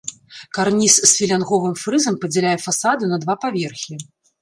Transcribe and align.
Карніз 0.57 0.95
з 1.01 1.09
філянговым 1.19 1.77
фрызам 1.83 2.19
падзяляе 2.25 2.57
фасады 2.67 3.03
на 3.15 3.25
два 3.25 3.41
паверхі. 3.49 4.05